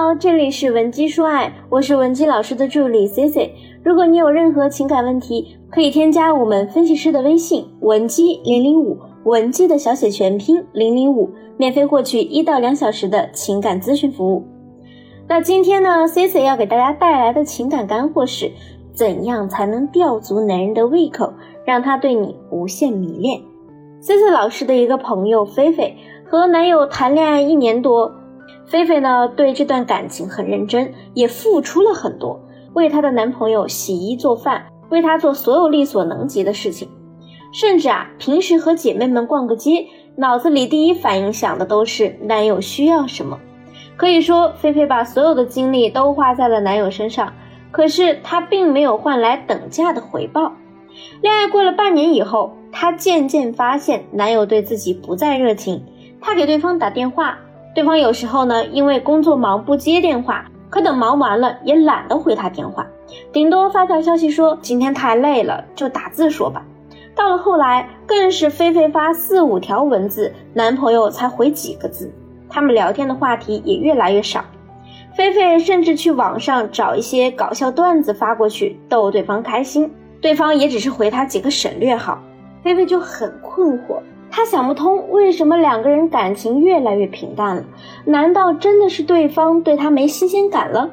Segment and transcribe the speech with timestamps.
[0.00, 3.52] 好，这里是文姬说爱，我是文姬老师的助理 C C。
[3.82, 14.44] 如果你有任何情感问题，可以添加我们分析师的微信文姬零零五，文姬的小写全拼零零五，免费获取一到两小时的情感咨询服务。
[15.26, 18.52] 那今天呢，C C 要给大家带来的情感干货是，
[18.92, 21.32] 怎样才能吊足男人的胃口，
[21.66, 23.40] 让他对你无限迷恋
[24.00, 28.12] ？C C 老师的一个朋友菲菲和男友谈恋爱一年多。
[28.68, 32.38] 菲菲呢，对这段感情很认真，也付出了很多，
[32.74, 36.88] 为她的男朋友洗衣做饭，为他做所有力所能及的事情，
[37.52, 39.86] 甚至啊，平时和姐妹们逛个街，
[40.16, 43.38] 脑子里第一反应想的都是男友需要什么。
[43.96, 47.32] 可以说，菲菲把所有的精力都花在了男友身上，
[47.70, 50.52] 可是她并没有换来等价的回报。
[51.22, 55.82] 恋爱过了半年以后，她渐渐发现男友对自己不再热情，
[56.20, 57.38] 她给对方打电话。
[57.78, 62.84] 对方有时候呢，因为工作忙不接电话，可等忙完了也懒得回他电话，
[63.32, 66.66] 顶多发条消息说今天太累了，就打字说吧。
[67.14, 72.12] 到了后来，更是菲菲发四五条文字，男朋友才回几个字，
[72.48, 74.44] 他们聊天的话题也越来越少。
[75.16, 79.88] 菲菲甚至去网上找一些搞笑段子发过去逗对方开心，
[80.20, 82.20] 对方也只是回他几个省略号，
[82.64, 84.00] 菲菲就很困惑。
[84.30, 87.64] 他想不通为什么两个人感情越来越平淡了？
[88.04, 90.90] 难道真的是对方对他没新鲜感了？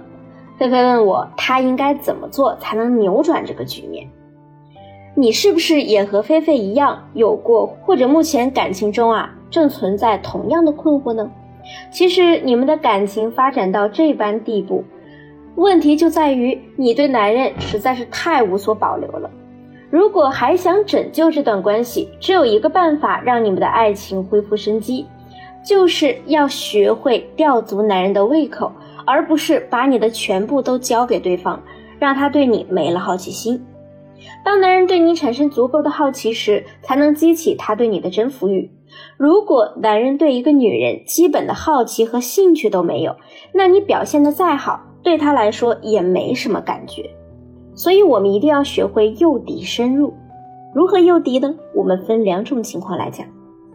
[0.57, 4.07] 菲菲问我，他应该怎么做才能扭转这个局面？
[5.15, 11.29] 你是不是也和菲菲一样有过，或者目前感情中啊正存在同样的困惑呢？
[11.91, 14.83] 其实你们的感情发展到这般地步，
[15.55, 19.29] 问题就在于你对男人实在是太无所保留了。
[19.95, 25.05] 如果还想拯救这段关系，只有一个办法让你们的爱情恢复生机，
[25.65, 28.69] 就是要学会吊足男人的胃口，
[29.05, 31.63] 而不是把你的全部都交给对方，
[31.97, 33.65] 让他对你没了好奇心。
[34.43, 38.69] 当男人对你产生足够的好奇时，才能激起他对你的征服欲。
[39.15, 43.15] 如果男人对一个女人基本的好奇和兴趣都没有，
[43.53, 47.09] 那你表现的再好，对他来说也没什么感觉。
[47.75, 50.13] 所以，我们一定要学会诱敌深入。
[50.73, 51.53] 如何诱敌呢？
[51.73, 53.25] 我们分两种情况来讲。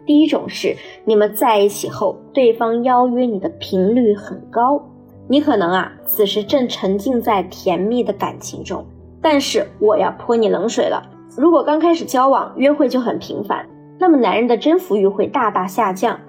[0.05, 0.75] 第一种是
[1.05, 4.83] 你们在一起后，对方邀约你的频率很高，
[5.27, 8.83] 你可能啊此时正沉浸在甜蜜的感情中。
[9.21, 11.03] 但是我要泼你冷水了，
[11.37, 13.65] 如果刚开始交往约会就很频繁，
[13.99, 16.19] 那么男人的征服欲会大大下降。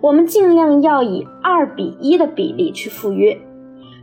[0.00, 3.38] 我们尽量要以二比一的比例去赴约，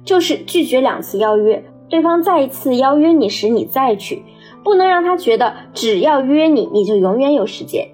[0.04, 1.62] 就是拒绝两次邀约。
[1.96, 4.22] 对方再一次邀约你时，你再去，
[4.66, 7.88] 不能让他觉得只要约你，你就永远有时间。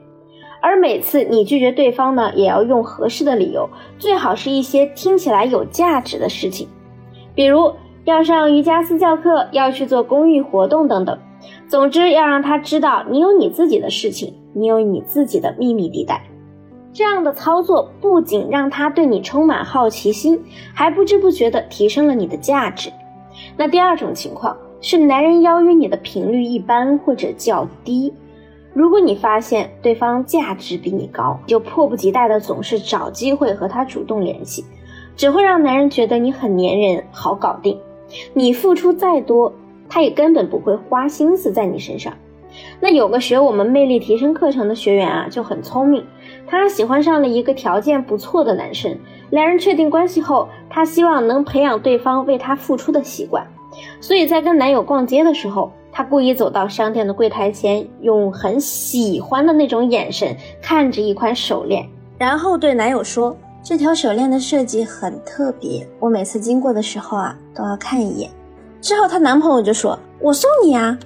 [0.60, 3.70] 而每次你拒绝对方呢，也要用合适的理由，
[4.00, 6.68] 最好是一些听起来有价值的事情，
[7.36, 7.72] 比如
[8.06, 11.16] 要上瑜伽私教课，要去做公益活动等等。
[11.68, 16.24] 总之，要让他知道你有你自己的事情，你有你自己的秘密地带。
[16.92, 22.92] 这样的操作不仅让他对你充满好奇心，还不知不觉地提升了你的价值。
[23.62, 28.12] 那第二种情况是，男人邀约你的频率一般或者较低。
[28.74, 34.66] 如果你发现对方价值比你高，就迫不及待的总是找机会和他主动联系，
[35.16, 37.80] 只会让男人觉得你很粘人，好搞定。
[38.34, 39.54] 你付出再多，
[39.88, 42.12] 他也根本不会花心思在你身上。
[42.80, 46.06] 那有个学我们魅力提升课程的学员啊，就很聪明，
[46.48, 48.98] 他喜欢上了一个条件不错的男生。
[49.30, 53.48] 两人确定关系后，她希望能培养对方为她付出的习惯，
[54.02, 68.30] 所以在跟男友逛街的时候，她故意走到商店的柜台前，用很喜欢的那种眼神看着一款手链，然后对男友说：“这条手链的设计很特别，我每次经过的时候啊，都要看一眼。”
[68.82, 71.00] 之后她男朋友就说：“我送你啊。”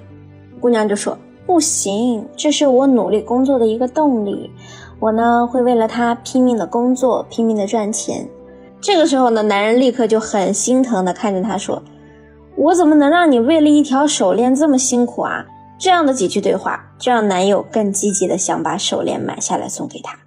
[0.58, 4.50] 姑娘就说：“不行，这是我努力工作的一个动力。”
[4.98, 8.26] 我呢会为了他拼命的工作，拼命的赚钱。
[8.80, 11.82] 这个时候呢，男人立刻就很心疼的看着她说
[12.56, 15.44] ：“我怎么能让你为了一条手链这么辛苦啊？”
[15.78, 20.18] 这样的几句对话，就让男友更积极的想把手链买下来送给她。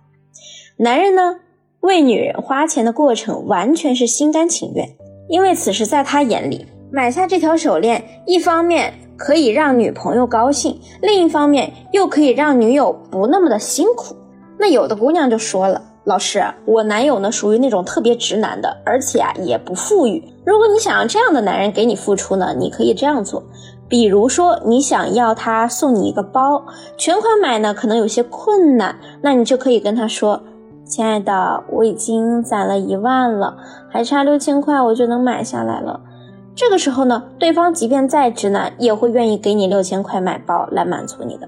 [0.78, 1.38] 男人呢，
[1.80, 4.88] 为女人花钱的过程完全是心甘情愿，
[5.28, 14.16] 因为此时在他眼里，买下这条手链，一方面可以让女朋友高兴，另一方面又可以让女友不那么的辛苦。
[14.58, 20.24] 那有的姑娘就说了：“老师，我男友呢属于那种特别直男的，而且啊也不富裕。
[20.46, 23.44] 如果你想让这样的男人给你付出呢，你可以这样做。
[23.90, 26.64] 比如说你想要他送你一个包，
[26.96, 30.42] 全款买呢可能有些困难，那你就可以跟他说：
[30.86, 33.58] 亲爱的，我已经攒了一万了，
[33.90, 36.00] 还差六千块我就能买下来了。
[36.60, 41.48] 这个时候呢，对方即便再直男，也会愿意给你六千块买包来满足你的，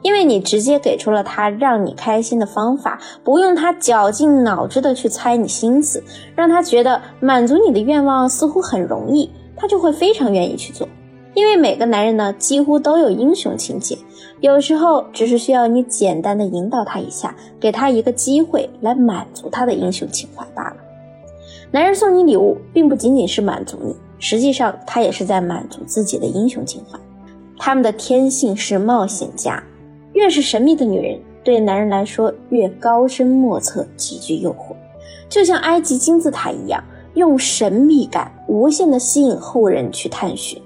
[0.00, 6.00] 因为你直接给出了他让你开心的方法，不用他绞尽脑汁的去猜你心思，
[6.36, 10.86] 让他觉得满足你的愿望似乎很容易，他就会非常愿意去做。
[11.34, 13.98] 因为每个男人呢，几乎都有英雄情节，
[14.38, 20.76] 有时候只是需要你简单的引导他一下，给他一个机会来满足他的英雄情怀罢了。
[21.72, 23.96] 男人送你礼物，并不仅仅是满足你。
[24.26, 26.98] 实际上，他也是在满足自己的英雄情怀。
[27.58, 29.62] 他们的天性是冒险家，
[30.14, 34.74] 越是神秘的女人，对男人来说越高深莫测，极具诱惑。
[35.28, 36.82] 就像埃及金字塔一样，
[37.12, 40.58] 用神秘感无限的吸引后人去探寻。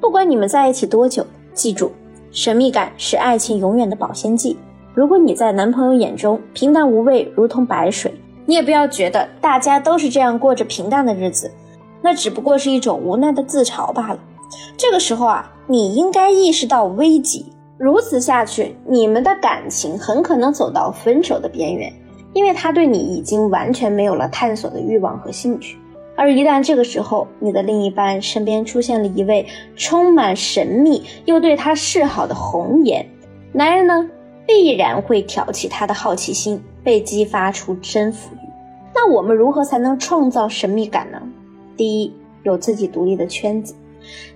[0.00, 1.90] 不管你们在一起多久，记住，
[2.30, 4.56] 神秘感是爱情永远的保鲜剂。
[4.94, 8.14] 如果你在男朋友眼中平淡无味，如同白水，
[8.46, 11.50] 你也不要觉得大家都是这样过着平淡的日子。
[12.02, 14.18] 那只不过是一种无奈的自嘲罢了。
[14.76, 17.52] 这个时候啊，你应该意识到危机。
[17.78, 21.92] 如此下去，你们的感情很可能走到分手的边缘，
[22.34, 25.78] 因为他对你已经完全没有了探索的欲望和兴趣。
[26.16, 33.08] 而一旦这个时候，你的另一半身边出现了一位充满神秘又对他示好的红颜，
[33.52, 34.10] 男人呢，
[34.46, 38.48] 必然会挑起他的好奇心，被激发出征服欲。
[38.94, 41.22] 那我们如何才能创造神秘感呢？
[41.80, 42.12] 第一，
[42.42, 43.74] 有自己独立的圈子，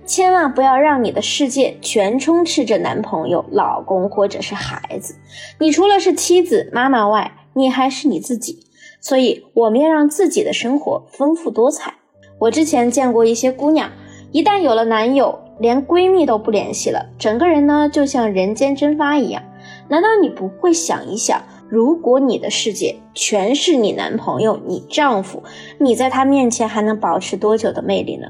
[0.03, 5.13] 千万不要让你的世界全充斥着男朋友、老公或者是孩子。
[5.59, 8.65] 你除了是妻子、妈妈外，你还是你自己。
[8.99, 11.93] 所以，我们要让自己的生活丰富多彩。
[12.39, 13.91] 我之前见过一些姑娘，
[14.31, 19.43] 一旦有了男友，连闺蜜都不联系了，整个人呢就像人间蒸发一样。
[19.87, 21.39] 难道你不会想一想？
[21.67, 25.41] 如果你的世界全是你男朋友、你丈夫，
[25.79, 28.27] 你在他面前还能保持多久的魅力呢？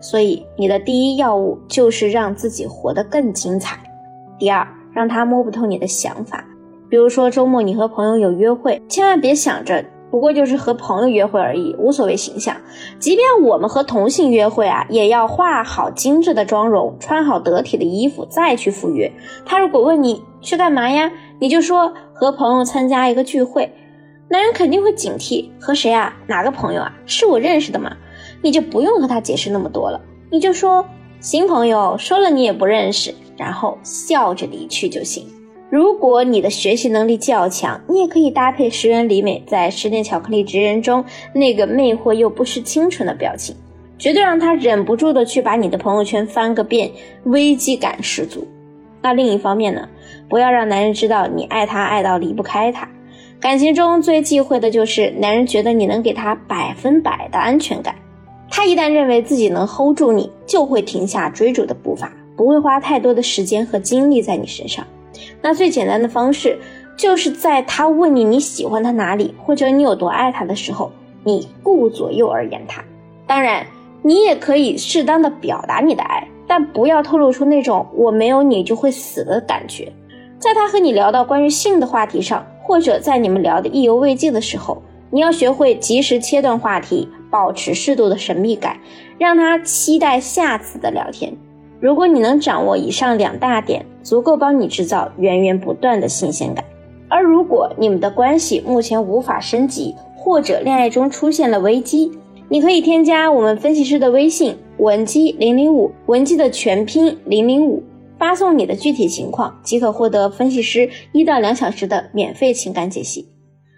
[0.00, 3.78] 所以，你的第一要务就是让自己活得更精彩。
[4.38, 6.44] 第二，让他摸不透你的想法。
[6.88, 9.84] 比如说，周末你和朋友有约会，千万别想着。
[10.10, 12.56] 不过就是和朋友约会而已，无所谓形象。
[12.98, 19.12] 即便我们和同性约会啊，也要化好精致的妆容，穿好得体的衣服再去赴约。
[19.44, 23.70] 他如果问你去干嘛呀，你就说和朋友参加一个聚会。
[24.30, 26.14] 男人肯定会警惕，和谁啊？
[26.26, 26.94] 哪个朋友啊？
[27.06, 27.96] 是我认识的吗？
[28.42, 30.00] 你就不用和他解释那么多了，
[30.30, 30.84] 你就说
[31.18, 35.26] 新朋友，说了你也不认识，然后笑着离去就行。
[35.70, 43.56] 如果你的学习能力较强，你也可以搭配石原里美在《十年巧克力职人》中那个魅惑又不失清纯的表情，
[43.98, 46.90] 绝对让他忍不住的去把你的朋友圈翻个遍，
[47.24, 48.46] 危机感十足。
[49.02, 49.88] 那另一方面呢，
[50.28, 52.88] 不要让男人知道你爱他爱到离不开他。
[53.40, 57.94] 感情中最忌讳的就是男人觉得你能给他百分百的安全感，
[58.50, 64.84] 他一旦认为自己能 hold 住你，就会停下追逐的步伐，不会花太多的时间和精力在你身上。
[65.40, 66.58] 那最简单的方式，
[66.96, 70.90] 就是在他问你你喜欢他哪里，或者你有多爱他的时候，
[71.22, 72.82] 你顾左右而言他。
[73.24, 73.64] 当然，
[74.02, 79.92] 你也可以适当的表达你的爱，但不要透露出那种我没有你就会死的感觉。
[80.38, 88.78] 在他和你聊到关于性的话题上，或者在你们聊的意犹未尽的时候，你要学会及时切断话题，保持适度的神秘感，
[89.18, 91.32] 让他期待下次的聊天。
[91.80, 96.64] 如果你能掌握以上两大点，足够帮你制造源源不断的新鲜感。
[97.08, 102.10] 而如果你们的关系目前无法升级，或者恋爱中出现了危机，
[102.50, 107.82] 你可以添加我们分析师的微信文姬零零五，文姬的全拼零零五，
[108.18, 113.28] 发送你的具体情况，即可获得分析师一到两小时的免费情感解析。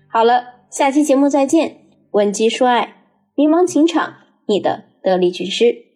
[0.09, 1.79] 好了，下期节目再见，
[2.13, 2.95] 文姬说爱，
[3.35, 4.15] 迷茫情场，
[4.47, 5.90] 你的得力军师。